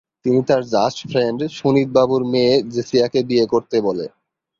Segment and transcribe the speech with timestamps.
[0.25, 4.05] তিনি তার just friend Sunid বাবুর মেয়ে জেসিয়াকে বিয়ে করতে বলে।